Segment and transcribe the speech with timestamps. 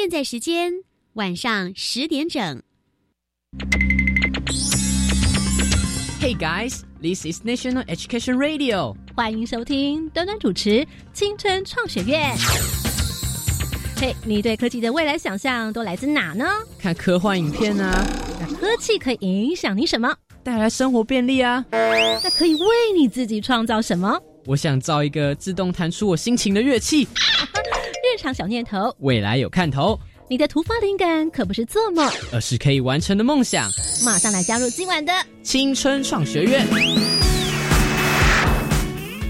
[0.00, 0.72] 现在时间
[1.12, 2.62] 晚上十点整。
[6.18, 8.96] Hey guys, this is National Education Radio。
[9.14, 10.70] 欢迎收听端端主持
[11.12, 12.34] 《青春创学院》。
[14.00, 16.46] 嘿，你对科技的未来想象都来自哪呢？
[16.78, 18.02] 看科幻影片啊，
[18.40, 20.16] 那科技可以影响你什么？
[20.42, 21.62] 带来生活便利啊。
[21.70, 24.18] 那可以为你自己创造什么？
[24.46, 27.06] 我想造一个自动弹出我心情的乐器。
[28.12, 29.96] 日常小念头，未来有看头，
[30.28, 33.70] 你的突发灵感可不是做梦，而是可以完成的梦想。
[34.04, 35.12] 马上来加入今晚的
[35.44, 36.66] 青春创学院。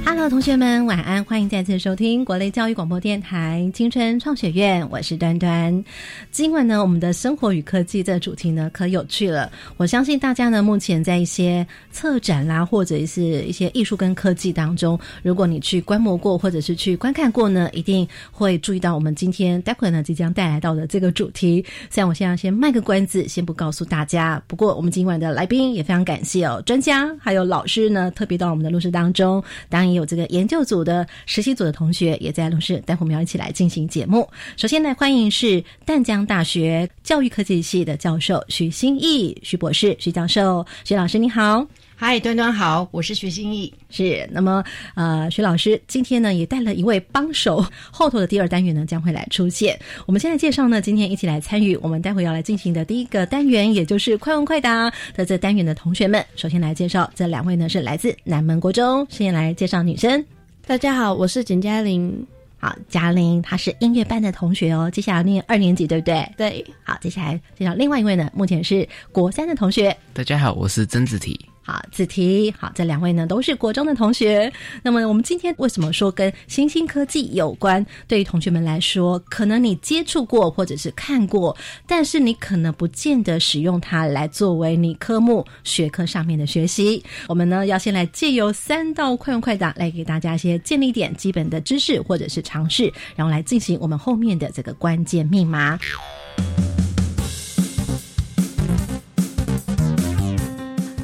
[0.02, 1.22] Hello，同学们，晚安！
[1.24, 5.84] 欢迎再次收听国内教育广播电台青春创学院，我是端端。
[6.30, 9.50] 今晚呢，我们的生活与科技这主题呢，可有趣了。
[9.76, 21.64] 我相信大家呢，目前在一些策展啦，或者是一些艺术跟科技当中，如果你去观摩过，或者是去观看过呢，一定会注意到我们今天待会呢即将带来到的这个主题。
[21.88, 34.28] 虽然我现在先卖个关子，先不告诉大家，不过我们今晚的来宾也非常感谢哦，专家还有老师呢，特别到我们的录室当中，当然有这个研究组的实习组的同学也在录室，待会我们要一起来进行节目。
[34.56, 41.66] 首先呢，欢迎是淡江大学教育科技系的教授徐新义徐博士徐教授，徐老师你好。
[42.02, 43.70] 嗨，端端好，我是徐新义。
[43.90, 49.78] 是，那么呃，徐老师今天呢也带了一位帮手，后头的第二单元呢将会来出现。
[50.06, 56.24] 我们现在介绍呢，今天一起来参与我们待会要来进行的第一个单元，也就是快问快答的这单元的同学们。
[56.36, 60.24] 首先来介绍这两位呢是来自南门国中，先来介绍女生。
[60.66, 62.26] 大家好，我是简嘉玲。
[62.56, 66.26] 好，嘉玲她是音乐班的同学哦，接下来念二年级，对不对？
[66.38, 69.94] 对，好，接下来介绍另外一位呢，目前是国三的同学。
[70.14, 71.38] 大家好，我是曾子提。
[71.70, 74.52] 好，子提，好，这两位呢都是国中的同学。
[74.82, 77.86] 那么我们今天为什么说跟新兴科技有关？
[78.08, 87.04] 对于同学们来说，可能你接触过或者是看过，但是你可能不见得使用它来作为你科目学科上面的学习。
[87.28, 95.78] 我们呢要先来借由三道快问快答来给大家一些建立点基本的知识或者是常识，然后来进行我们后面的这个关键密码。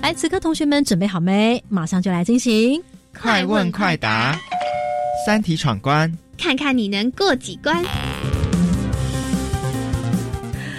[0.06, 1.60] 来，此刻同学们准备好没？
[1.68, 2.80] 马上就来进行
[3.12, 4.38] 快问快答，
[5.26, 7.84] 三题闯关，看看你能过几关。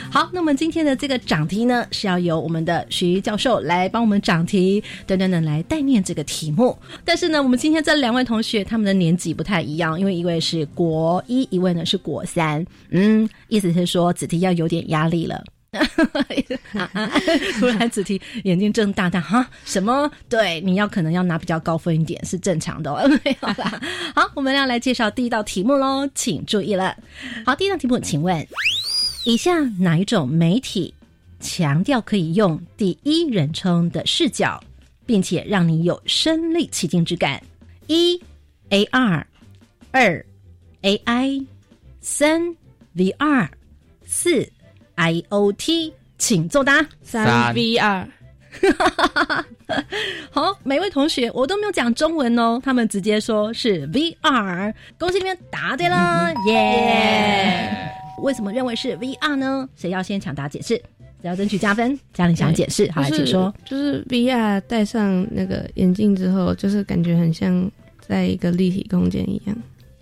[0.09, 6.77] 好，那么今天的这个讲题呢，是要由我们的徐教授来帮我们讲题，等等等来代念这个题目。
[7.03, 12.65] 但是呢，我们今天这两位同学他们的年纪不太一样，因为一位是国一，一位呢是国三。
[12.91, 15.43] 嗯，意思是说子题要有点压力了。
[17.59, 20.11] 突然，子提眼睛睁大大，哈，什么？
[20.29, 23.07] 对，你要可能要拿比较高分一点是正常的哦。
[23.23, 23.81] 没有啦。
[24.15, 26.95] 好，我们要来介绍第一道题目喽，请注意了。
[27.45, 28.45] 好，第一道题目，请问
[29.25, 30.93] 以下哪一种媒体
[31.39, 34.63] 强调可以用第一人称的视角，
[35.05, 37.41] 并且让你有身临其境之感？
[37.87, 38.21] 一
[38.69, 39.23] AR，
[39.91, 40.25] 二
[40.81, 41.45] AI，
[42.01, 42.55] 三
[42.95, 43.49] VR，
[44.05, 44.51] 四。
[44.97, 46.85] IOT，请作答。
[47.01, 48.05] 三 VR，
[50.31, 57.91] 好，每位同学我都没有讲中文哦，他们直接说是 VR，恭喜你们答对了，耶！
[58.21, 59.69] 为什么认为是 VR 呢？
[59.75, 60.81] 谁要先抢答解释？
[61.21, 61.99] 只要争取加分。
[62.13, 63.53] 嘉玲想解释，好，来请说。
[63.63, 67.69] 就是 VR 戴上那个眼镜之后，就是感觉很像
[67.99, 69.55] 在一个立体空间一样。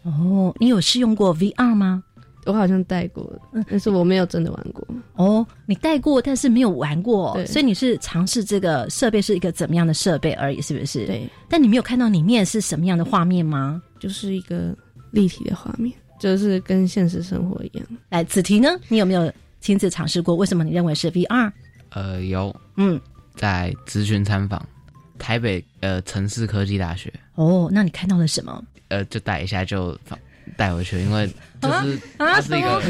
[0.04, 2.04] 哦，你有试用过 VR 吗？
[2.46, 3.30] 我好像带过，
[3.70, 4.88] 但是我没有真的玩过。
[5.16, 11.06] 哦，你带过，但是没有玩过，对所以你是尝试这个设备是一个怎么样的设备而已，是不是？。
[11.06, 13.82] 对，但你没有看到里面是什么样的画面吗？
[14.00, 14.76] 就是一个
[15.12, 17.88] 立体的画面，就是跟现实生活一样。
[18.10, 18.70] 来，子题呢？
[18.88, 20.36] 你有没有亲自尝试过？
[20.36, 21.52] 为什么你认为是 VR？
[21.90, 23.00] 呃，有嗯，
[23.36, 24.64] 在咨询参访
[25.18, 28.64] 台北呃城市科技大学，哦，那你看到了什么？
[28.90, 30.20] 呃，就带一下就放
[30.58, 31.28] 带回去，因为
[31.66, 32.36] 就是啊？
[32.36, 32.82] 它是一个，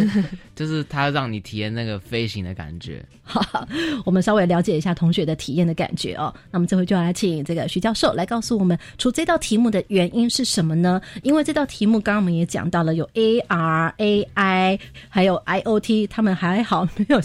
[0.55, 3.03] 就是它让你体验那个飞行的感觉。
[4.05, 6.33] 我们稍微了解一下同学的体验的感觉哦。
[6.51, 11.01] 那么这回就要来请这个徐教授来告诉我们，出这道题目的原因是什么呢？
[11.23, 14.79] 因为这道题目刚刚我们也讲到了，有 AR、AI，
[15.09, 17.19] 还有 IOT，他们还好没有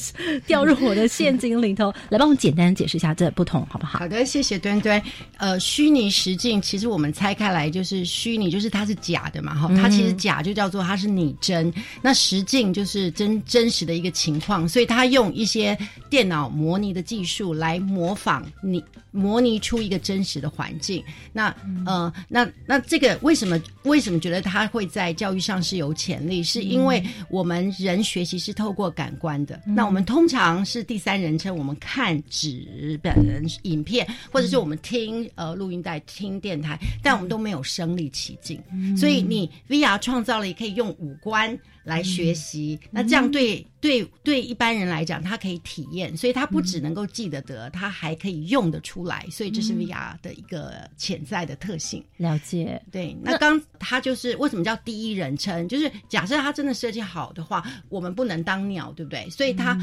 [0.47, 1.93] 掉入我的陷阱里头。
[2.09, 3.99] 来帮我们简单解释一下这不同，好不好？
[4.01, 5.01] 好的，谢谢端端。
[5.37, 15.77] 呃，虚拟实境其实我们拆开来就是虚拟，就是它是假的嘛，哈、它其实假就叫做它是拟真，那实境就是真真实的一个情况，所以它用一些
[16.09, 21.03] 电脑模拟的技术来模仿你，模拟出一个真实的环境。
[21.33, 21.55] 那
[21.87, 26.43] 呃，那那这个为什么为什么觉得它会在教育上是有潜力？
[26.43, 33.15] 是因为我们人学习是透过感官的，那我们通常是第三人称，我们看纸本
[33.63, 38.61] 影片，或者是我们听呃录音带、听电台，但我们都没有身临其境。
[38.97, 52.05] 所以你 VR 创造了也可以用五官来学习，那这样对对对一般人来讲，他可以体验，所以他不只能够记得得，他还可以用得出来，所以这是 VR 的一个潜在的特性。
[52.19, 55.67] 了解，对，那刚他就是为什么叫第一人称？
[55.69, 59.29] 就是假设他真的设计好的话，我们不能当鸟，对不对？
[59.31, 59.79] 所以他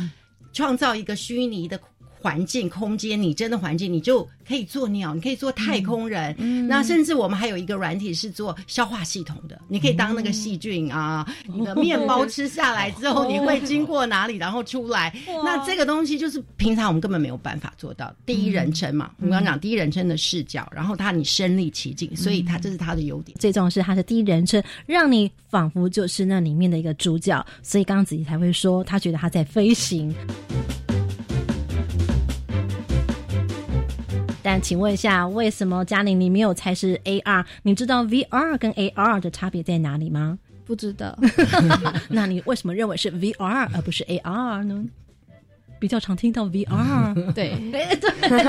[0.54, 1.80] 创造一个虚拟的。
[2.28, 6.36] 环境、空间，你真的环境，你就可以做鸟，你可以做太空人。
[6.68, 11.26] 那甚至我们还有一个软体是做消化系统的，你可以当那个细菌啊。
[11.46, 15.16] 你的面包吃下来之后，你会经过哪里，然后出来？
[15.46, 19.12] 那这个东西就是平常我们根本没有办法做到第一人称嘛。
[19.20, 23.38] 我们刚讲第一人称的视角，然后它你身临其境，所以它这是它的优点。
[23.40, 27.46] 最重要是它的第一人称，让你仿佛就是那里面的一个主角。
[27.64, 30.14] 所以刚刚子怡才会说，他觉得他在飞行。
[34.48, 37.44] 但请问一下，为什么嘉玲你没有猜是 AR？
[37.64, 40.40] 你知道 VR 跟 AR 的差别在哪里吗？
[40.64, 41.20] 不知道。
[42.08, 44.86] 那你为什么认为是 VR 而不是 AR 呢？
[45.82, 47.86] 比较常听到 VR，对 对，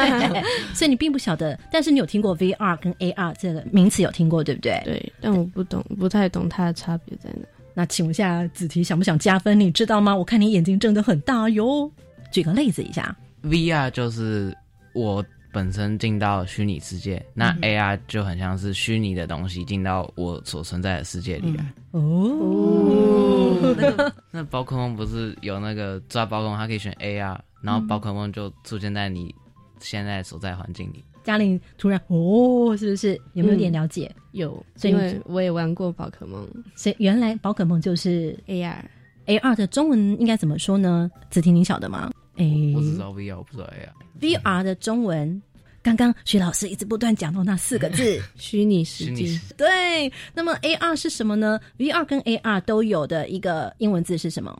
[0.73, 4.81] 所以你并不晓得，但是你有听过 VR 跟 AR 这个名词有听过对不对？
[4.85, 7.45] 对，但我不懂，不太懂它的差别在哪。
[7.75, 9.59] 那请问一下子提想不想加分？
[9.59, 10.15] 你知道吗？
[10.15, 11.91] 我看你眼睛睁得很大哟。
[12.31, 14.57] 举个例子一下，VR 就是
[14.95, 15.25] 我。
[15.53, 21.65] 本身进到虚拟世界，那 AR 就很像是虚拟的东西进到我所存在的世界里来。
[21.93, 23.75] 哦，
[24.31, 29.35] 那宝可梦不是有那个抓宝可梦，它可以选 AR，然后宝可梦就出现在你
[29.81, 31.05] 现在所在环境里。
[31.25, 34.11] 嘉玲突然哦，是不是有没有点了解？
[34.33, 41.11] 有，因为我也玩过宝可梦，所以原来宝可梦就是 AR，AR 的中文应该怎么说呢？
[41.29, 42.11] 子婷，你晓得吗？
[42.39, 44.41] 哎，我只知道 VR，我不知道 AR。
[44.41, 45.43] VR 的中文，
[45.83, 49.39] 刚刚徐老师一直不断讲到那四个字—— 虚拟实境。
[49.57, 54.57] 对，那么 AR 是什么呢？VR 跟 AR 都有的一个英文字是什么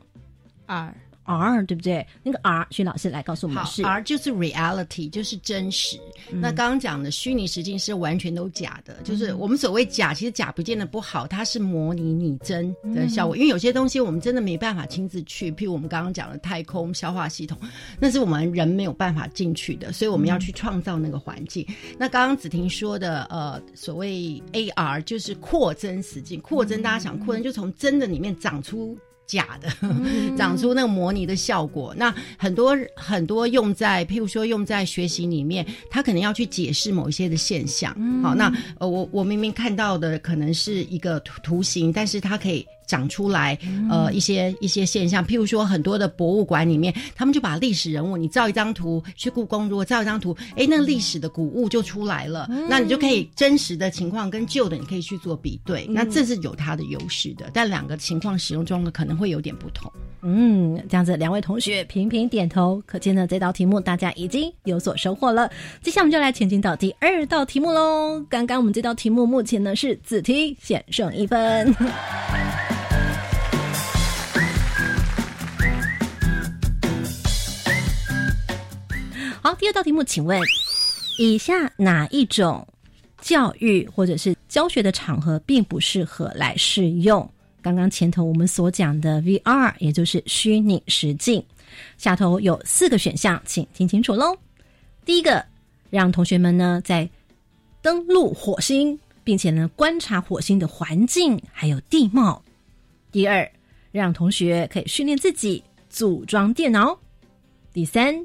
[0.67, 0.93] ？R。
[1.35, 2.05] R 对不对？
[2.23, 5.99] 那个 R，徐老师来告诉我们是 R 就是 reality，就是真实。
[6.31, 13.35] 那刚刚讲的虚拟实境是完全都假的，就是我们所谓假，其实假不见得不好，它是模拟拟真的效果。
[13.35, 17.57] 因为有些东西我们真的没办法亲自去，譬如我们刚刚讲的太空消化系统，
[17.99, 21.65] 那是我们人没有办法进去的，所以我们要去创造那个环境。
[21.97, 28.97] 那刚刚子婷说的，呃，所谓 AR 就是扩增实境，扩增大家想扩增就从真的里面长出。
[29.29, 29.69] 假的，
[30.35, 31.93] 长出那个模拟的效果。
[31.95, 37.93] 那很多很多用在，譬如说用在学习里面，他可能要去解释某一些的现象。
[38.23, 42.65] 好，那呃，我我明明看到的可能是一个图图形，但是它可以。
[42.89, 43.55] 长出来，
[43.87, 59.91] 呃，一些一些现象，譬如说很多的博物馆里面，他们就把历史人物，你照一张图去故宫，如果照一张图，哎，那历史的古物就出来了，那你就可以真实的情况跟旧的，你可以去做比对，那这是有它的优势的，但两个情况使用中可能会有点不同。
[60.23, 65.49] 嗯，这样子，两位同学频频点头，可见呢这道题目大家已经有所收获了。
[65.83, 68.19] 接下来我们就来前进到第二道题目喽。
[68.29, 71.73] 刚刚我们这道题目目前呢是子题险胜一分。
[79.49, 80.39] 好，第二道题目，请问
[81.17, 82.67] 以下哪一种
[83.19, 87.27] 教育或者是教学的场合并不适合来试用
[87.59, 91.43] 刚刚前头我们所讲的 VR，也就是虚拟实境？
[91.97, 94.37] 下头有四个选项，请听清楚喽。
[95.03, 95.43] 第一个，
[95.89, 97.09] 让同学们呢在
[97.81, 102.39] 登陆火星，并且呢观察火星的环境还有地貌；
[103.11, 103.51] 第二，
[103.91, 106.95] 让同学可以训练自己组装电脑；
[107.73, 108.23] 第三。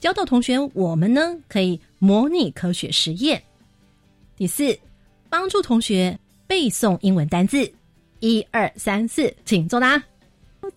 [0.00, 3.40] 教导同学，我们呢可以模拟科学实验。
[4.34, 4.76] 第四，
[5.28, 7.70] 帮助同学背诵英文单字。
[8.20, 10.02] 一二三四，请作答。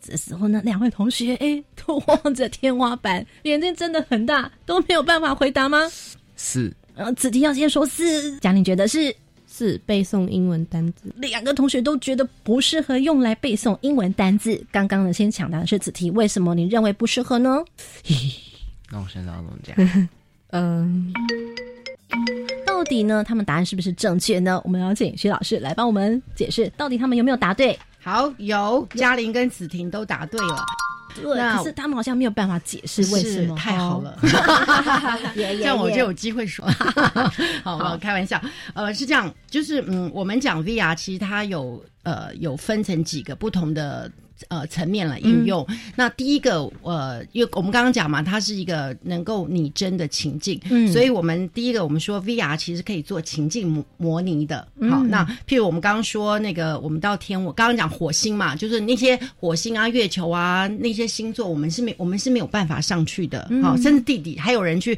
[0.01, 5.89] 这时候呢，两位同学哎，都望着天花板，眼睛真的很大，都没有办法回答吗？
[6.35, 6.73] 是。
[6.95, 9.13] 呃，子题要先说是，嘉玲觉得是
[9.49, 11.13] 是背诵英文单字。
[11.15, 14.61] 两个同学都觉得不适合用来背诵英文单字。
[14.71, 17.63] 刚刚呢，先抢答的是子题，为什么你认为不适合呢？
[18.93, 20.09] 那我现在要怎么讲？
[20.53, 21.11] 嗯，
[22.63, 23.23] 到底呢？
[23.23, 24.61] 他们答案是不是正确呢？
[24.63, 27.77] 我们要请徐老师来帮我们解释，到底他们有没有答对？
[28.03, 30.63] 好，有嘉玲跟子婷都答对了，
[31.19, 34.15] 对，那可是他们好像没有办法解释为什是么，太好了。
[35.37, 36.63] 耶，这样我就有机会说。
[37.63, 38.39] 好，我开玩笑。
[38.75, 44.11] 呃，是这样，就是嗯，我们讲 VR，其实它有呃有分成几个不同的。
[44.49, 45.65] 呃，层面来应用。
[45.95, 54.67] 那第一个，呃，因为我们刚刚讲嘛，它是一个能够拟真的情境，嗯所以我们第一个我们说 VR 其实可以做情境模模拟的。
[54.89, 63.49] 好，那譬如我们刚刚说那个，我们到天，我刚刚讲火星嘛，就是那些火星啊、月球啊那些星座，我们是没我们是没有办法上去的。
[63.61, 64.97] 好，甚至地底还有人去。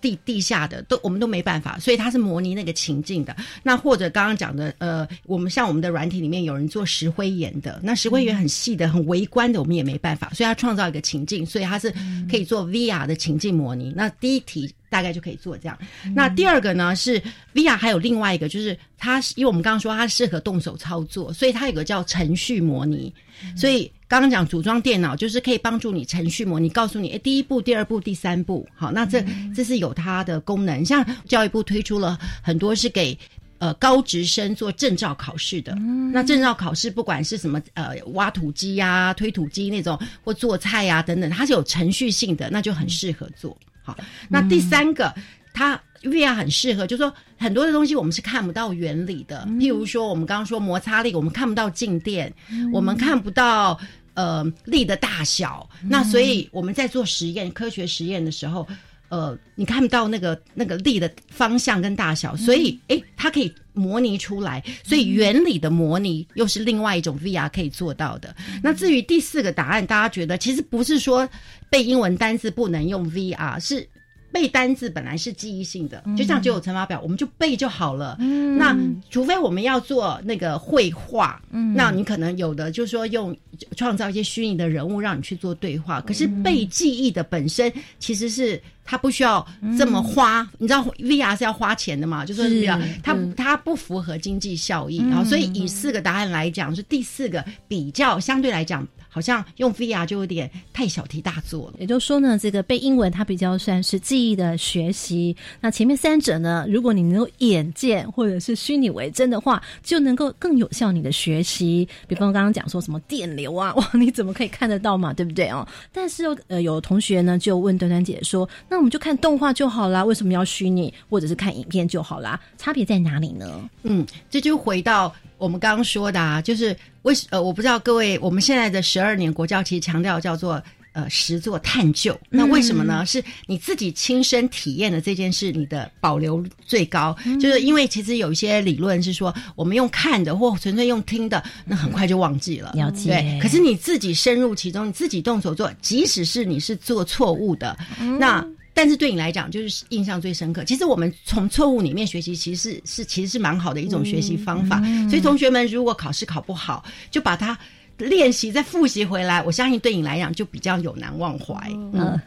[0.00, 3.34] 地地下的都我们都没办法，所以它是模拟那个情境的。
[3.62, 11.92] 那或者刚刚讲的，呃，我们像我们的软体里面有人做石灰岩的，那石灰岩很细的、很微观的，我们也没办法，所以它创造一个情境，所以它是
[12.30, 13.92] 可以做 VR 的情境模拟。
[13.96, 15.78] 那第一题大概就可以做这样。
[16.14, 17.22] 那第二个呢是
[17.54, 23.12] VR 还有另外一个，就是它是因为我们刚刚说它适合动手操作，所以它有个叫程序模拟，
[23.56, 23.90] 所以。
[24.08, 30.84] 刚刚讲组装电脑，就是可以帮助你程序模拟，告诉你，哎，第一步、第二步、第三步，好，那这这是有它的功能。
[30.84, 33.18] 像教育部推出了很多是给
[33.58, 35.74] 呃高职生做证照考试的，
[36.12, 43.56] 那证照考试不管是什么呃挖土机呀、推土机那种，或做菜呀、等等，它是有程序性的，那就很适合做。
[43.82, 43.96] 好，
[44.28, 45.12] 那第三个，
[45.56, 52.30] 它 VR 很适合，就是说很多的东西我们是看不到原理的，譬如说我们刚刚说摩擦力，我们看不到静电，
[52.72, 53.80] 我们看不到
[54.12, 58.68] 呃力的大小，那所以我们在做实验、科学实验的时候。
[59.08, 68.34] 呃，你看不到那个那个力的方向跟大小，所以诶，它可以模拟出来，所以原理的模拟又是另外一种 VR 可以做到的。
[68.64, 71.26] 那至于第四个答案，大家觉得其实不是说
[71.70, 73.88] 背英文单字不能用 VR，是
[74.36, 78.18] 背单字本来是记忆性的，就像九九乘法表，我们就背就好了。
[78.18, 78.76] 那
[79.08, 81.40] 除非我们要做那个绘画，
[81.74, 83.34] 那你可能有的就是说用
[83.78, 88.60] 创造一些虚拟的人物让你去做对话，可是背记忆的本身其实是。
[88.86, 89.44] 它不需要
[89.76, 92.24] 这么花，你知道 VR 是要花钱的嘛？
[92.24, 101.74] 就是 VR，它它不符合经济效益，然后所以以四个答案来讲，是第四个比较相对来讲，好像用 VR 就有点太小题大做了。
[101.78, 111.88] 也就是说呢，这个背英文它比较算是记忆的学习，那前面三者呢，如果你能够眼见或者是虚拟为真的话，就能够更有效你的学习。
[112.06, 115.12] 比方刚刚讲说什么电流啊，哇，你怎么可以看得到嘛？
[115.12, 115.66] 对不对哦？
[115.92, 122.38] 但是呃，有同学呢就问端端姐说，那我们就看动画就好啦，为什么要虚拟或者是看影片就好啦？
[122.58, 123.68] 差别在哪里呢？
[123.82, 133.04] 嗯，这就回到我们刚刚说的啊，就是为什呃，我不知道各位，我们现在的十二年国教其实强调叫做呃实做探究，那为什么呢？
[133.04, 142.72] 是你自己亲身体验的这件事，你的保留最高，就是因为其实有一些理论是说，我们用看的或纯粹用听的，那很快就忘记了。
[142.74, 147.76] 了解对，可是你自己深入其中，你自己动手做，即使是你是做错误的，
[148.18, 148.46] 那。
[148.76, 150.62] 但是对你来讲，就是印象最深刻。
[150.62, 154.82] 其实我们从错误里面学习，其实是是其实是蛮好的一种学习方法。
[155.08, 157.58] 所以同学们如果考试考不好，就把它
[157.96, 161.54] 练习再复习回来，我相信对你来讲就比较有难忘怀。
[161.94, 162.20] 嗯，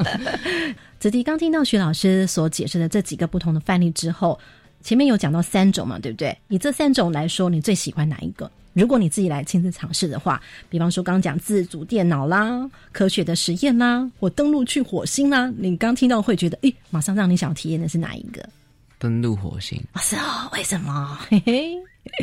[0.98, 4.40] 子弟刚听到徐老师所解释的这几个不同的范例之后，
[4.82, 6.36] 前面有讲到三种嘛，对不对？
[6.48, 8.50] 以这三种来说，你最喜欢哪一个？
[8.72, 18.48] 如果你自己来亲自尝试的话，比方说刚刚讲自主电脑啦、科学的实验啦，或登陆去火星啦，你刚听到会觉得，诶，马上让你想体验的是哪一个？
[18.98, 21.18] 登陆火星啊，是哦，为什么？
[21.28, 21.74] 嘿嘿，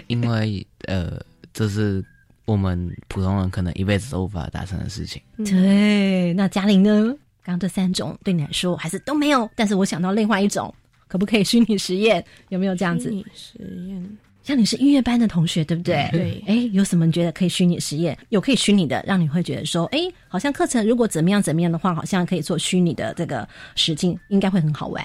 [0.08, 1.20] 因为呃，
[1.54, 2.04] 这是
[2.46, 5.22] 我们普通人可能一辈子都无法达成的事情。
[5.46, 7.14] 对，那嘉玲呢？
[7.44, 10.74] 刚刚这三种对你来说还是都没有，但是我想到另外一种，
[11.08, 12.24] 可不可以虚拟实验？
[12.50, 13.10] 有没有这样子？
[13.10, 16.08] 虚拟实验，像你是音乐班的同学，对不对？
[16.12, 18.18] 对哎，有什么你觉得可以虚拟实验？
[18.30, 25.04] 有可以虚拟的，让你会觉得说，哎，好像课程如果怎么样怎么样的话，好像可以做虚拟的这个实境，应该会很好玩。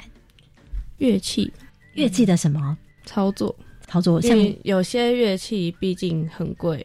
[0.99, 1.53] 乐器
[1.95, 3.55] 乐器的什么操作，
[3.89, 4.21] 操作？
[4.21, 6.85] 像有些乐器毕竟很贵，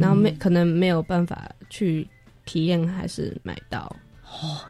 [0.00, 2.06] 然后没可能没有办法去
[2.44, 3.94] 体验，还是买到。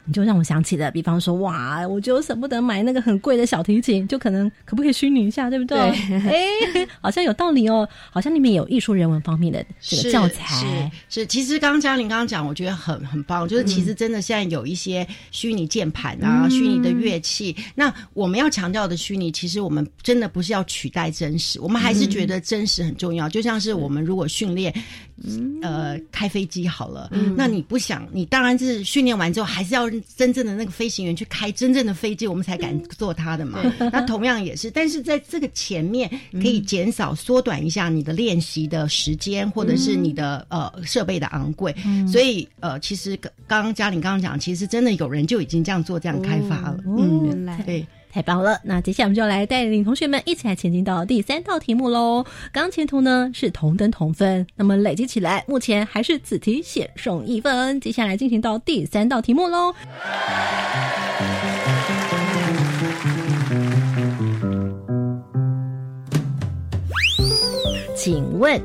[0.05, 5.79] 你就让我想起了，比方说，哇，我就舍不得买那个很贵的小提琴，就可能可不可以虚拟一下，对不对？
[5.79, 6.47] 哎，
[7.01, 10.91] 好像有道理哦，好像里面有艺术人文方面的这个教材。
[11.09, 17.55] 是是，其实刚刚嘉玲刚刚讲，我觉得很很棒，就是其实真的现在有一些虚拟键盘啊、虚拟的乐器。
[17.75, 23.29] 那我们要强调的虚拟，其实我们真的不是要取代真实，我们还是觉得真实很重要。
[23.29, 24.75] 就像是我们如果训练，
[25.63, 33.63] 呃，开飞机好了，那你不想，你当然是训练完之后还是要真正的那个飞行员去开真正的飞机，我们才敢坐他的嘛。
[33.93, 41.75] 那同样也是，但是在这个前面可以减少、缩短一下你的练习的时间，或者是你的呃设备的昂贵。
[42.11, 46.79] 所以呃，其实刚刚刚嘉玲刚刚讲，其实真的有人就已经这样做、这样开发了。
[46.87, 47.87] 嗯，原来对。
[48.13, 48.61] 太棒了！
[48.63, 52.23] 那接下来我们就来带领同学们一起来前进到第三道题目喽。
[52.53, 57.81] 刚前图呢是同等同分，那么累积起来，目前还是此题险胜一分。
[57.81, 59.75] 接下来进行到第三道题目喽。
[67.97, 68.61] 请问，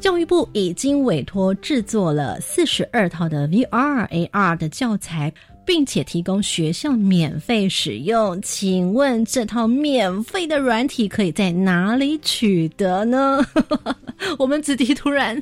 [0.00, 5.32] 教育部已经委托制作了四十二套的 VR AR 的教材。
[5.68, 13.44] 并且提供学校免费使用，请问这套免费的软体可以在哪里取得呢？
[14.38, 15.40] 我们子弟突然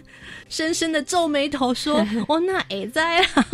[0.48, 3.46] 深深的皱眉头说：“哦，那也在啊。”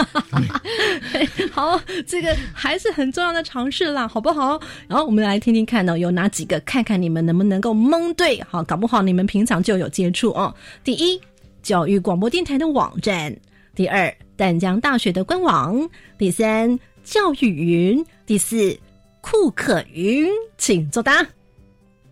[1.53, 4.59] 好，这个还是很重要的尝试啦，好不好？
[4.89, 6.59] 然后我们来听听看呢，有哪几个？
[6.61, 8.43] 看看你们能不能够蒙对？
[8.49, 10.55] 好，搞不好你们平常就有接触哦。
[10.83, 11.21] 第一，
[11.63, 13.31] 教育广播电台的网站；
[13.75, 14.11] 第二。
[14.43, 18.77] 淡江大学的官网，第三教育云，第四
[19.21, 21.25] 库克云，请作答。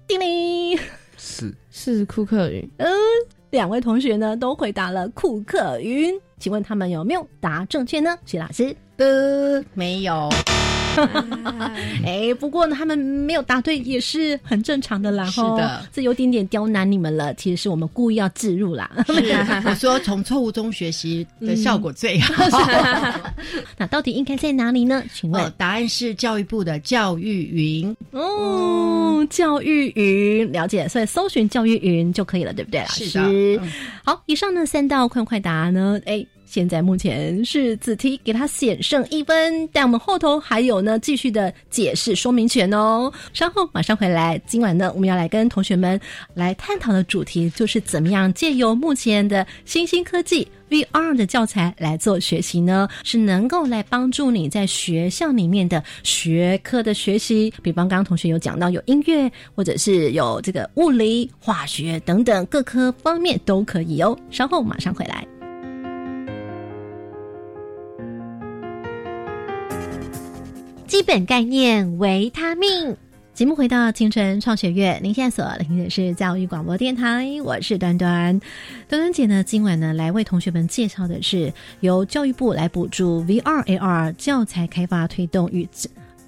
[0.06, 0.78] 叮铃，
[1.16, 2.70] 是是库克云。
[2.76, 2.88] 嗯，
[3.50, 8.16] 两位同学呢都回答了库克云，请问他们有没有答正确呢？
[8.25, 10.28] 徐老师，呃没有。
[12.04, 15.25] 哎，不过呢，他们没有答对也是很正常的啦。
[15.26, 17.32] 是的，这有点点刁难你们了。
[17.35, 18.90] 其实是我们故意要置入啦。
[19.64, 22.44] 我说从错误中学习的效果最好。
[23.76, 25.02] 那到底应该在哪里呢？
[25.14, 32.80] 请问答案是教育部的教育云哦，教育云了解，所以搜寻教育云就可以了，对不对？
[32.80, 33.61] 老师，
[34.04, 36.26] 好，以上呢三道快快答呢，哎。
[36.50, 43.09] 现在目前是子题，给他险胜一分，但我们后头还有呢，继续的解释说明权哦。
[43.33, 45.99] 稍后马上回来，今晚呢，我们要来跟同学们
[46.35, 52.88] 来探讨的主题就是怎么样借由目前的新兴科技 VR 的教材来做学习呢？
[53.04, 64.19] 是能够来帮助你在学校里面的学科的学习，比方刚刚同学有讲到有音乐，或者是有这个物理、化学等等各科方面都可以哦。
[64.33, 65.25] 稍后马上回来。
[70.90, 72.96] 基本概念，维他命。
[73.32, 78.36] 节目回到青春创学院，您现在所聆听的是教育广播电台，我是端端。
[78.88, 85.68] 端端姐呢，今晚呢来为同学们介绍的是由教育部来补助 VR AR 教材开发推动与。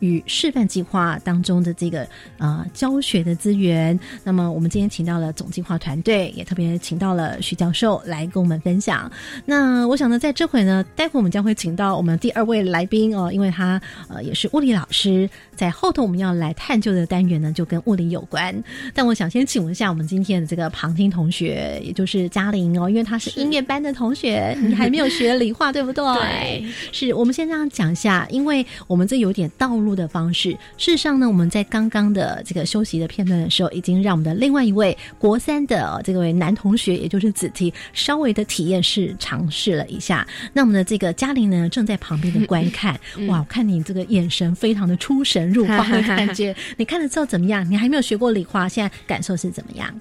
[0.02, 2.06] 与示范计划当中的这个
[2.38, 9.10] 呃教学的资源，那么我们今天请到了总计划团队，也特别请到了徐教授来跟我们分享。
[9.46, 18.52] 那我想呢，在这会呢，待会我们将会请到我们第二位来宾哦，因为他呃也是物理老师，在后头我们要来探究的单元呢，就跟物理有关。
[18.92, 26.04] 但我想先请问一下我们今天的这个旁听同学，也就是嘉玲哦，因为他是音乐班的同学，你还没有学理化，对不对？
[26.18, 29.91] 对，是我们先这样讲一下，因为我们这有点道路。
[29.94, 40.26] 的方式，事实上呢，我们在刚刚的这个休息的片段的时候，已经让我们的另外一位国三的这位男同学，也就是子提，稍微的体验是尝试了一下。
[40.52, 42.98] 那我们的这个嘉玲呢，正在旁边的观看。
[43.28, 46.54] 哇，我看你这个眼神非常的出神入化的感觉。
[46.76, 47.68] 你看了之后怎么样？
[47.70, 49.92] 你还没有学过理化，现在感受是怎么样？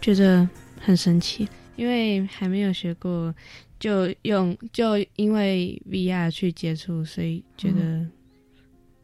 [0.00, 0.48] 觉得
[0.80, 3.34] 很神奇，因为还没有学过，
[3.78, 8.06] 就用就因为 VR 去接触，所以觉得。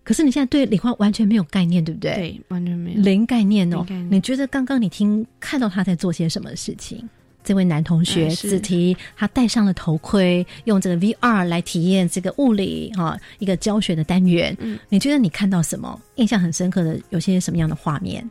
[0.07, 2.15] 可是你现在对理化完全没有概念，对不对？
[2.15, 3.85] 对，完全没有零概念哦。
[4.09, 7.07] 你觉得刚刚你听看到他在做些什么事情？
[7.43, 14.57] 这位男同学子提，他戴上了头盔，用这个 VR 来体验这个物理哈一个教学的单元。
[14.61, 16.97] 嗯，你觉得你看到什么印象很深刻的？
[17.11, 18.25] 有些什么样的画面？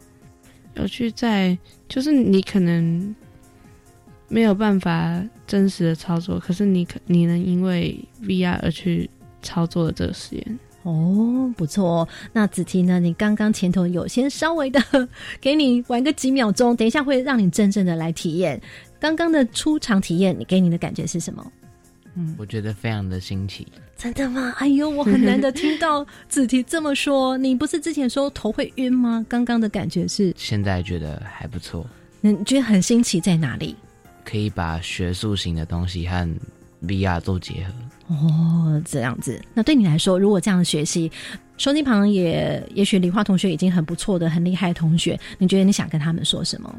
[0.75, 1.57] 有去在
[1.89, 3.13] 就是你可能
[4.29, 9.09] 没有办法真实的操作，可是你可你能因为 VR 而去
[9.41, 10.59] 操作的这个实验。
[10.85, 12.07] 哦，不错哦。
[12.31, 12.99] 那子提呢？
[12.99, 14.79] 你刚刚前头有先稍微的
[15.41, 18.61] 给你玩个几秒钟，等一下会让你真正的来体验。
[18.99, 21.51] 刚刚的出场体验，你给你的感觉是什么？
[22.13, 23.67] 嗯，我觉得非常的新奇。
[23.97, 24.53] 真的吗？
[24.57, 27.35] 哎呦，我很难得听到子提这么说。
[27.37, 29.25] 你不是之前说头会晕吗？
[29.27, 30.33] 刚刚的感觉是？
[30.37, 31.83] 现在觉得还不错。
[32.21, 33.75] 你觉得很新奇在哪里？
[34.23, 36.29] 可以把学术型的东西和
[36.85, 37.73] VR 做结合。
[38.07, 41.11] 哦，这样子，那对你来说，如果这样学习，
[41.57, 46.73] 收机旁也也许理化同学已经很不错的、很厉害的同学，你觉得你想跟他们说什么？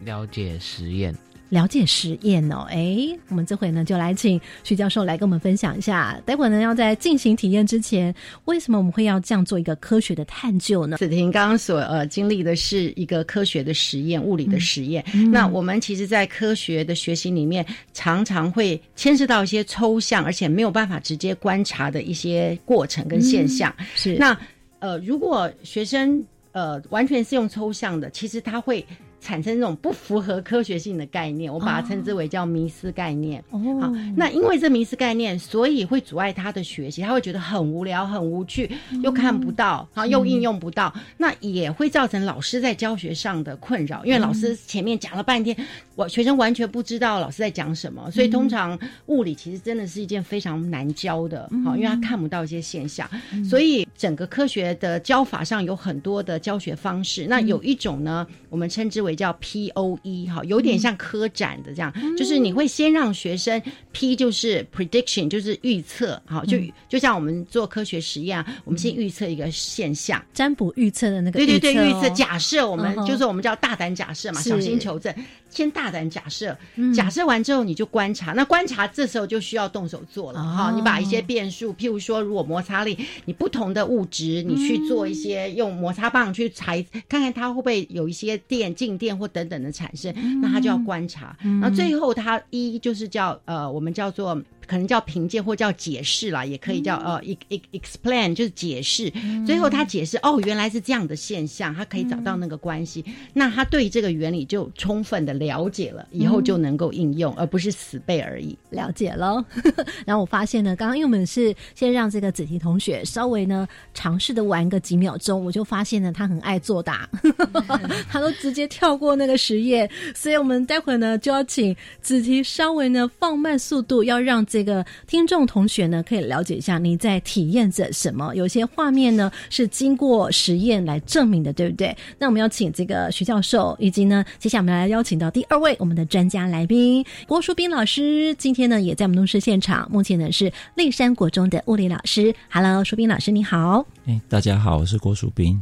[0.00, 1.14] 了解实验，
[1.48, 2.66] 了解实验哦。
[2.70, 6.20] 哎，我们这回呢就来请徐教授来跟我们分享一下。
[6.24, 10.96] 待会呢要在进行体验之前，为什么我们会要这样做一个科学的探究呢？
[10.98, 15.04] 子婷刚刚所呃经历的是一个科学的实验，物理的实验。
[15.30, 23.74] 那我们其实，在科学的学习里面，常常会牵涉到一些抽象，而且没有办法直接观察的一些过程跟现象。
[23.94, 24.38] 是那
[24.80, 28.84] 呃，如果学生呃完全是用抽象的，其实他会。
[29.20, 33.42] 产生这种不符合科学性的概念，我把它称之为叫迷思概念。
[33.50, 38.70] 哦好，那因为这迷思概念，所以会阻碍他的学习，他会觉得很无聊、很无趣，
[39.02, 44.04] 又看不到，然后又应用不到，那也会造成老师在教学上的困扰。
[44.04, 45.56] 因为老师前面讲了半天，
[45.94, 51.48] 我学生完全不知道老师在讲什么，所以通常物理其实真的是一件非常难教的。
[51.64, 53.08] 好，因为他看不到一些现象，
[53.48, 57.26] 所以整个科学的教法上有很多的教学方式。
[57.26, 63.60] 那有一种呢，我们称之为叫 P O E 哈，有点像科展的这样，就是你会先让学生
[63.92, 75.14] P 就是 prediction 就是预测，好就就像我们做科学实验啊，我们先预测一个现象，占卜预测的那个对对对，预哦测假设我们嗯就是我们叫大胆假设嘛，小心求证，
[75.50, 76.92] 先大胆假设，嗯。
[76.92, 80.72] 假设完之后你就观察，那观察这时候就需要动手做了哈，哦。
[80.74, 94.36] 你把一些变数，譬如说如果摩擦力，你不同的物质，你去做一些用摩擦棒去裁，看看它会不会有一些电、静电或等等的产生，那他就要观察，然后最后他一就是叫呃，我们叫做。
[94.68, 99.10] 可能叫评鉴或叫解释啦，也可以叫呃，e e explain 就是解释。
[99.46, 103.04] 最后他解释哦，原来是这样的现象，他可以找到那个关系。
[103.32, 108.56] 那他对这个原理就充分的了解了，以后就能够应用，而不是死背而已。
[108.70, 109.44] 了解喽。
[110.04, 117.08] 然后我发现呢，刚刚因为我们是先让这个子琪同学稍微呢尝试的玩个几秒钟，我就发现呢他很爱作答，
[118.10, 128.34] 他都直接跳过那个实验，所以我们待会儿呢就要请子琪稍微呢放慢速度，要让这这个听众同学呢可以了解一下你在体验着什么。
[128.34, 131.96] 有些画面呢是经过实验来证明的，对不对？
[132.18, 142.34] 那我们要请这个徐教授，以及呢，接下来我们来邀请到第二位我们的专家来宾郭淑斌老师，今天呢也在我们录视现场，目前呢是立山国中的物理老师。
[142.50, 143.86] Hello，淑斌老师你好。
[144.06, 145.56] 哎，大家好，我是郭淑斌。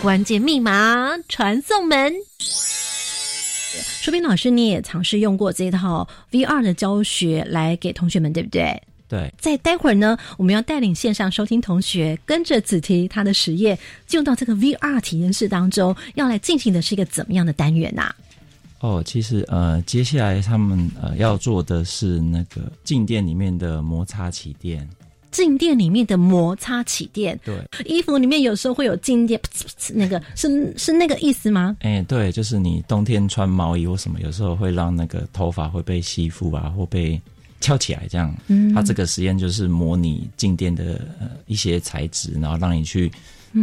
[0.00, 2.10] 关键密码传送门。
[3.82, 8.82] 淑斌老师，你也尝试用过这套 VR 的教学来给同学们，对不对？
[9.06, 18.16] 对，在待会儿呢，我们要带领线上收听同学跟着子提他的实验，进入到这个 VR 体验室当中，要来进行的是一个怎么样的单元呐、啊
[18.80, 24.88] 哦，其实呃，接下来他们呃要做的是那个静电里面的摩擦起电。
[25.34, 31.76] 静电里面的摩擦起电，对，衣服里面有时候会有静电，噗噗噗那个是是那个意思吗？
[31.80, 37.20] 哎，对，就是你冬天穿毛衣或什么，有时候会让那个头发会被吸附啊，或被
[37.60, 38.32] 翘起来这样。
[38.46, 43.10] 嗯它这个实验就是模拟静电的呃一些材质，然后让你去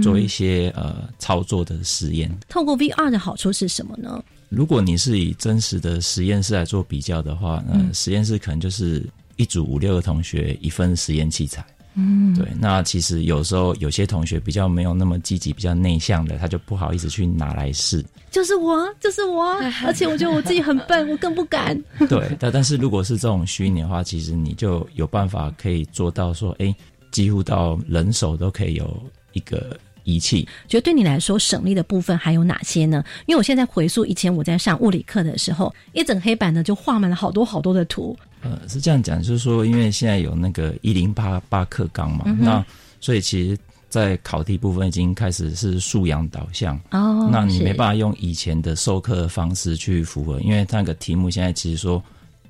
[0.04, 2.30] 做一些、呃操作的实验。
[2.50, 4.22] 透过 VR 的好处是什么呢？
[4.50, 9.08] 如果你是以真实的实验室来做比较的话，呃，实验室可能就是
[9.42, 11.66] 一组五六个同学一份实验器材。
[11.96, 12.48] 嗯，对。
[12.60, 18.06] 那其实有时候有些同学比较没有那么积极、比较内向的，他就不好意思去拿来试。
[18.30, 19.44] 就是我，就是我，
[19.84, 21.76] 而且我觉得我自己很笨， 我更不敢。
[22.08, 26.74] 对，但但是如果是这种虚拟的话，其实你就有办法可以做到说，哎，
[27.12, 30.48] 几乎到人手都可以有一个仪器。
[30.70, 33.04] 觉得对你来说省力的部分还有哪些呢？
[33.26, 38.18] 因为我现在回溯以前我在上物理课的时候，一整黑板呢就画满了好多好多的图。
[38.42, 42.66] 呃，是这样讲，就是说，因为现在有那个一零八八课纲嘛，嗯那
[43.00, 43.58] 所以其实，
[43.90, 46.76] 在考题部分已经开始是素养导向。
[46.92, 52.02] 哦那你没办法用以前的授课的方式去符合，因为那个题目现在其实说，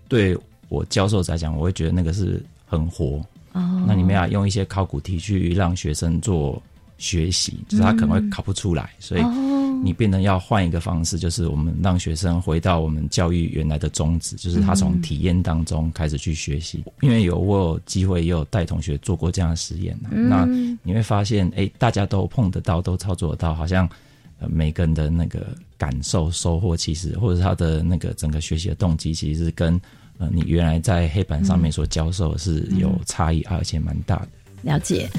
[0.08, 0.38] 对
[0.70, 3.24] 我教授来讲，我会觉得那个是很活。
[3.54, 6.62] 哦，那你没办法用一些考古题去让学生做
[6.98, 16.84] 学习，就是他可能会考不出来，所以哦你变成要换一个方式，就是我们让学生回到我们教育原来的宗旨，就是他从体验当中开始去学习。
[17.02, 20.46] 因为有我有机会也有带同学做过这样的实验、啊那
[20.84, 23.90] 你会发现，哎，大家都碰得到，都操作得到，好像
[24.40, 29.80] 呃每个人的那个感受、收获，其实或者他的那个整个学习的动机，其实是跟
[30.18, 34.28] 呃你原来在黑板上面所教授是有差异，而且蛮大的。
[34.62, 35.10] 了解。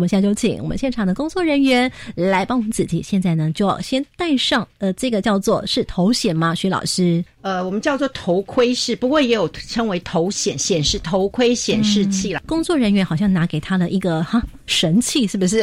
[0.00, 3.02] 我我们现在就请我们现场的工作人员来帮我们子题。
[3.02, 6.54] 现在呢，就要先戴上呃，这个叫做是头显吗？
[6.54, 12.40] 徐老师，呃，我们叫做头盔式，不过也有称为头显显示头盔显示器啦。
[12.46, 15.62] 工作人员好像拿给他了一个哈神器，是不是？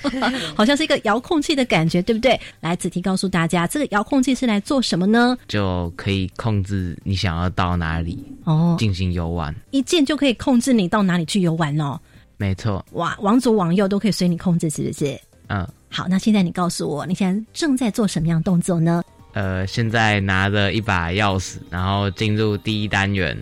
[0.54, 2.38] 好像是一个遥控器的感觉，对不对？
[2.60, 5.34] 来，子提告诉大家，这个遥控器是来做什么呢？
[5.48, 9.54] 就可以控制你想要到哪里哦，进行游玩。
[9.70, 11.98] 一键就可以控制你到哪里去游玩哦。
[12.38, 15.20] 没错，哇，往左往右都可以随你控制，是不是？
[15.48, 19.02] 嗯，好，那现在你告诉我，你现在正在做什么样的动作呢？
[19.32, 23.36] 呃，现在拿着一把钥匙，然后进入第一单元，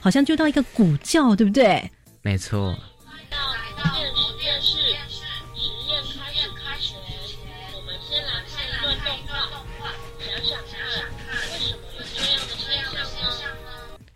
[0.00, 1.90] 好像就到一个古教，对不对？
[2.22, 2.74] 没错。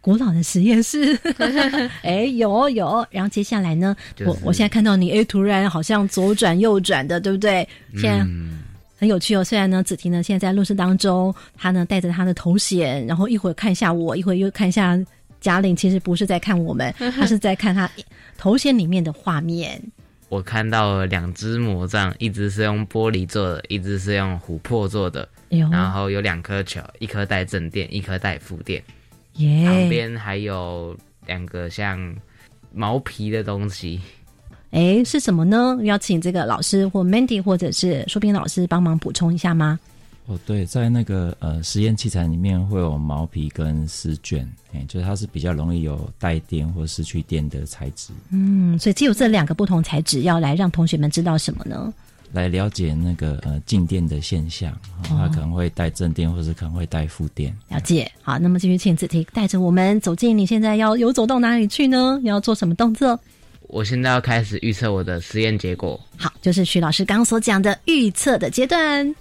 [0.00, 1.18] 古老的实验室，
[2.02, 3.06] 哎，有有。
[3.10, 7.68] 然后接下来呢，就是我我现在看到你，哎，突然好像左转右转的，对不对？
[7.96, 8.60] 现在嗯，
[8.98, 9.44] 很有趣哦。
[9.44, 14.98] 虽然呢，子婷呢现在在录制当中，她呢带着她的头衔，然后一会儿看一下我，一会儿又看一下
[15.40, 17.90] 嘉玲，其实不是在看我们， 她是在看她
[18.38, 19.80] 头衔里面的画面。
[20.30, 28.80] 我看到了两只魔杖，一只是用玻璃做的，一只是用琥珀做的，哎，然后有两颗球，一颗带正电，一颗带负电，
[29.34, 29.88] 旁！
[29.88, 32.14] 边还有两个像
[32.72, 34.00] 毛皮的东西。
[34.70, 35.78] 哎，是什么呢？
[35.82, 39.78] 要请这个老师或 Mandy 或者是舒斌老师帮忙补充一下吗？
[40.26, 48.12] 哦，对，在那个呃实验器材里面会有毛皮跟丝卷，哎，就是它是比较容易有带电或失去电的材质。
[48.30, 51.92] 嗯，所以只有这两个不同材质，要来让同学们知道什么呢？
[52.32, 57.56] 来了解那个呃静电的现象，哦、它可能会带正电，或是可能会带负电。
[57.68, 58.10] 了解。
[58.22, 62.18] 好，那么继续请子婷带着我们走进你现在要游走到哪里去呢？
[62.22, 63.18] 你要做什么动作？
[63.62, 66.00] 我现在要开始预测我的实验结果。
[66.16, 69.14] 好，就是徐老师刚刚所讲的预测的阶段。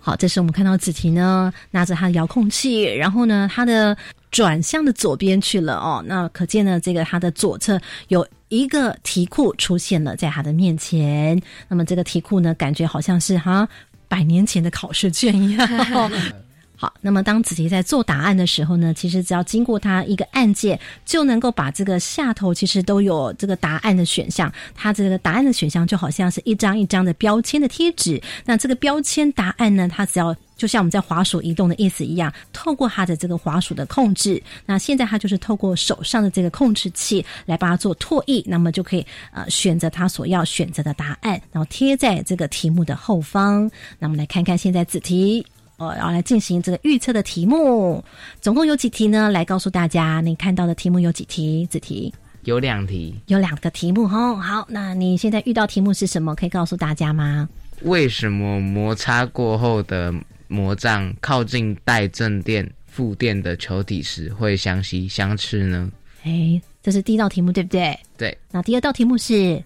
[0.00, 3.96] 好，这时我们看到子婷呢拿着她的遥控器，然后呢她的
[4.32, 6.02] 转向的左边去了哦。
[6.04, 11.40] 那可见呢，这个她的左侧有一个题库出现了在他的面前。
[11.68, 13.66] 那么这个题库呢，感觉好像是哈
[14.08, 15.66] 百年前的考试卷一样。
[16.76, 24.52] 好，那么当子琪在做答案的时候呢，其实只要经过他一个按键，就能够把这个下头其实都有这个答案的选项。
[24.74, 28.20] 它这个答案的选项就好像是一张一张的标签的贴纸。
[28.44, 43.68] 那这个标签答案呢，它只要就像我们在滑鼠移动的意思一样，透过它的这个滑鼠的控制，那现在它就是透过手上的这个控制器来帮它做拓印，那么就可以呃选择它所要选择的答案，然后贴在这个题目的后方。
[43.98, 45.44] 那我们来看看现在子题。
[45.78, 48.04] 哦，然后来进行这个预测的题目，
[48.40, 49.28] 总共有几题呢？
[49.30, 51.66] 来告诉大家，你看到的题目有几题？
[51.66, 54.36] 子题有两题，有两个题目哦。
[54.36, 56.36] 好，那你现在遇到题目是什么？
[56.36, 57.48] 可以告诉大家吗？
[57.82, 60.14] 为什么摩擦过后的
[60.52, 65.90] 魔杖靠近带正电、负电的球体时会相吸相斥呢？
[66.22, 67.98] 哎，这是第一道题目，对不对？
[68.16, 68.38] 对。
[68.50, 69.62] 那第二道题目是？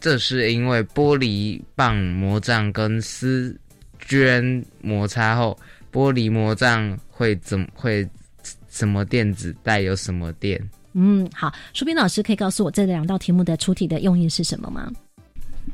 [0.00, 3.56] 这是因为玻璃棒魔杖跟丝。
[4.08, 5.56] 绢摩擦后，
[5.92, 8.08] 玻璃魔杖会怎会
[8.68, 10.58] 什么电子带有什么电？
[10.94, 14.90] 嗯，好，舒斌老师可以告诉我这两道题目的出题的用意是什么吗？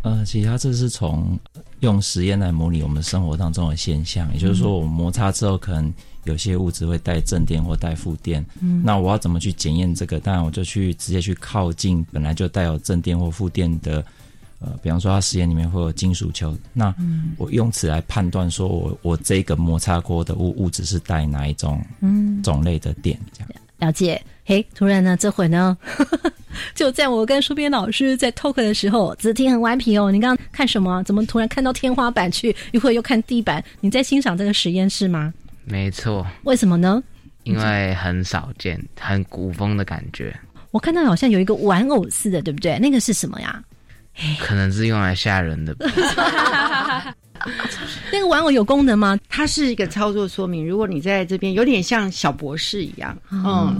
[0.02, 1.38] 呃，其实它这是从
[1.80, 5.92] 用实验来模拟我们生活当中的现象，也就是说，我们摩擦之后，可能
[6.24, 8.44] 有些物质会带正电或带负电。
[8.60, 10.20] 嗯，那我要怎么去检验这个？
[10.20, 14.04] 当然，我就去直接去靠近本来就带有正电或负电的。
[14.58, 16.94] 呃，比方说，它实验里面会有金属球，那
[17.36, 23.20] 我用此来判断，说我我这个摩擦过的物物质是带哪一种嗯种类的电？
[23.34, 24.20] 这样了解。
[24.44, 25.76] 嘿，突然呢，这会呢，
[26.74, 30.10] 就在我跟书编老师在 talk 的时候，子婷很顽皮哦。
[30.10, 31.02] 你刚刚看什么？
[31.02, 32.54] 怎么突然看到天花板去？
[32.72, 33.62] 一会儿又看地板？
[33.80, 35.34] 你在欣赏这个实验室吗？
[35.64, 36.24] 没错。
[36.44, 37.02] 为什么呢？
[37.42, 40.34] 因为很少见，很古风的感觉。
[40.70, 42.78] 我看到好像有一个玩偶似的，对不对？
[42.78, 43.62] 那个是什么呀？
[44.38, 45.74] 可能是用来吓人的。
[48.12, 49.18] 那个玩偶有功能吗？
[49.28, 50.66] 它是一个操作说明。
[50.66, 53.74] 如果你在这边有点像小博士一样，嗯，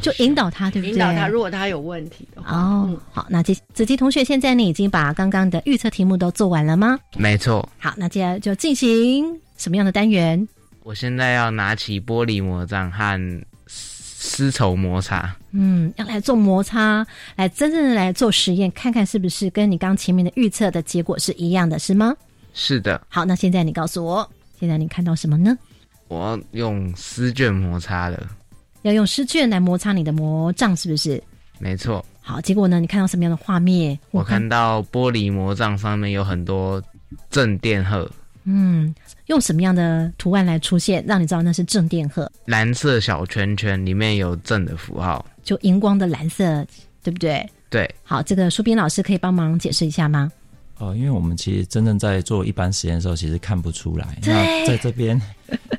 [0.00, 0.92] 就引导他，对不对？
[0.92, 2.56] 引导他，如果他有问题的话。
[2.56, 6.98] 哦，好，那这子琪同学，现在你已经把刚刚的预测题目都做完了吗？
[7.16, 7.68] 没错。
[7.78, 10.48] 好，那接下来就进行什么样的单元？
[10.82, 15.34] 我现在要拿起玻璃魔杖和丝绸摩擦。
[15.52, 22.14] 嗯，要来做摩擦，来真正的来做实验，看看是不是跟你刚前面的预测的结果是一样的，是吗？
[22.54, 23.00] 是的。
[23.08, 25.56] 好，那现在你告诉我，现在你看到什么呢？
[26.08, 28.28] 我要用丝卷摩擦了。
[28.82, 31.22] 要用丝卷来摩擦你的魔杖，是不是？
[31.58, 32.04] 没错。
[32.20, 33.98] 好，结果呢，你看到什么样的画面？
[34.10, 36.82] 我看到玻璃魔杖上面有很多
[37.30, 38.10] 正电荷，
[38.44, 38.94] 嗯，
[39.26, 42.30] 用什么样的图案来出现，让你知道那是正电荷？
[42.44, 45.24] 蓝色小圈圈里面有正的符号。
[45.42, 46.64] 就荧光的蓝色，
[47.02, 47.48] 对不对？
[47.70, 50.30] 对，好，这个苏斌老师可以帮忙解释一下吗？
[50.78, 54.18] 哦，因为我们其实真正在做一般实验的时候，其实看不出来。
[54.22, 55.20] 那在这边，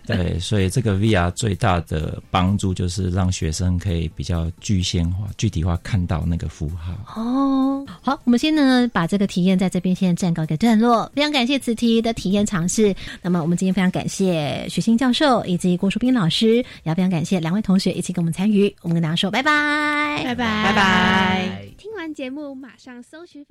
[0.06, 7.21] 对，所以这个 VR 最大的帮助就是让学生可以比较具象化、具体化看到那个符号。
[7.21, 11.12] 哦，好，我们先呢把这个体验在这边先暂告一个段落。
[11.13, 12.95] 非常感谢此题的体验尝试。
[13.21, 18.73] 那么我们今天非常感谢许昕教授以及郭淑斌老师，也非常感谢两位同学一起跟我们参与。
[18.82, 21.65] 我们跟大家说拜拜，拜拜拜拜。
[21.77, 23.41] 听完节目马上搜寻。